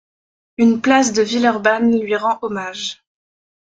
[0.57, 3.03] Une place de Villeurbanne lui rend hommage.